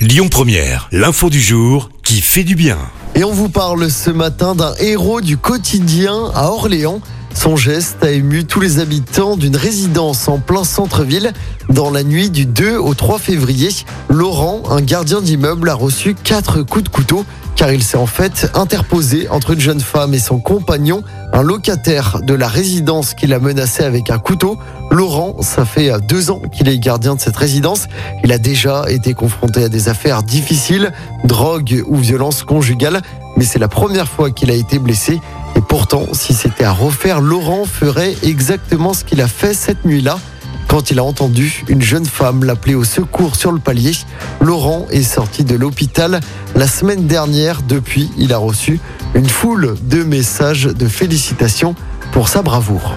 Lyon 0.00 0.28
Première, 0.30 0.88
l'info 0.92 1.28
du 1.28 1.42
jour 1.42 1.90
qui 2.02 2.22
fait 2.22 2.42
du 2.42 2.54
bien. 2.54 2.78
Et 3.14 3.22
on 3.22 3.32
vous 3.32 3.50
parle 3.50 3.90
ce 3.90 4.08
matin 4.08 4.54
d'un 4.54 4.74
héros 4.80 5.20
du 5.20 5.36
quotidien 5.36 6.30
à 6.34 6.46
Orléans. 6.46 7.02
Son 7.34 7.54
geste 7.54 8.02
a 8.02 8.10
ému 8.10 8.46
tous 8.46 8.60
les 8.60 8.78
habitants 8.78 9.36
d'une 9.36 9.56
résidence 9.56 10.26
en 10.26 10.38
plein 10.38 10.64
centre-ville. 10.64 11.34
Dans 11.68 11.90
la 11.90 12.02
nuit 12.02 12.30
du 12.30 12.46
2 12.46 12.78
au 12.78 12.94
3 12.94 13.18
février, 13.18 13.68
Laurent, 14.08 14.62
un 14.70 14.80
gardien 14.80 15.20
d'immeuble, 15.20 15.68
a 15.68 15.74
reçu 15.74 16.14
quatre 16.14 16.62
coups 16.62 16.84
de 16.84 16.88
couteau 16.88 17.26
car 17.54 17.70
il 17.70 17.82
s'est 17.82 17.98
en 17.98 18.06
fait 18.06 18.50
interposé 18.54 19.28
entre 19.28 19.50
une 19.50 19.60
jeune 19.60 19.80
femme 19.80 20.14
et 20.14 20.18
son 20.18 20.38
compagnon, 20.40 21.02
un 21.34 21.42
locataire 21.42 22.22
de 22.22 22.32
la 22.32 22.48
résidence 22.48 23.12
qui 23.12 23.26
l'a 23.26 23.38
menacé 23.38 23.84
avec 23.84 24.08
un 24.08 24.18
couteau. 24.18 24.58
Laurent, 24.90 25.36
ça 25.40 25.64
fait 25.64 25.92
deux 26.00 26.30
ans 26.30 26.42
qu'il 26.52 26.68
est 26.68 26.78
gardien 26.78 27.14
de 27.14 27.20
cette 27.20 27.36
résidence. 27.36 27.86
Il 28.24 28.32
a 28.32 28.38
déjà 28.38 28.84
été 28.88 29.14
confronté 29.14 29.64
à 29.64 29.68
des 29.68 29.88
affaires 29.88 30.22
difficiles, 30.22 30.92
drogue 31.24 31.82
ou 31.86 31.96
violence 31.96 32.42
conjugale, 32.42 33.00
mais 33.36 33.44
c'est 33.44 33.60
la 33.60 33.68
première 33.68 34.08
fois 34.08 34.30
qu'il 34.30 34.50
a 34.50 34.54
été 34.54 34.78
blessé. 34.78 35.20
Et 35.56 35.60
pourtant, 35.60 36.06
si 36.12 36.34
c'était 36.34 36.64
à 36.64 36.72
refaire, 36.72 37.20
Laurent 37.20 37.64
ferait 37.64 38.14
exactement 38.22 38.92
ce 38.92 39.04
qu'il 39.04 39.20
a 39.20 39.28
fait 39.28 39.54
cette 39.54 39.84
nuit-là. 39.84 40.18
Quand 40.66 40.90
il 40.90 40.98
a 40.98 41.04
entendu 41.04 41.64
une 41.68 41.82
jeune 41.82 42.06
femme 42.06 42.44
l'appeler 42.44 42.74
au 42.74 42.84
secours 42.84 43.34
sur 43.34 43.50
le 43.50 43.58
palier, 43.58 43.92
Laurent 44.40 44.86
est 44.90 45.02
sorti 45.02 45.44
de 45.44 45.56
l'hôpital 45.56 46.20
la 46.54 46.66
semaine 46.66 47.06
dernière. 47.06 47.62
Depuis, 47.62 48.10
il 48.16 48.32
a 48.32 48.38
reçu 48.38 48.80
une 49.14 49.28
foule 49.28 49.74
de 49.82 50.04
messages 50.04 50.64
de 50.64 50.86
félicitations 50.86 51.74
pour 52.12 52.28
sa 52.28 52.42
bravoure. 52.42 52.96